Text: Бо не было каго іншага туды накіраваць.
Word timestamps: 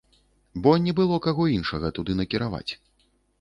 Бо 0.67 0.71
не 0.85 0.95
было 0.99 1.19
каго 1.27 1.43
іншага 1.57 1.93
туды 1.99 2.17
накіраваць. 2.23 2.67